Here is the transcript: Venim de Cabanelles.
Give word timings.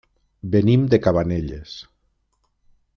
Venim 0.55 0.87
de 0.93 0.99
Cabanelles. 1.09 1.77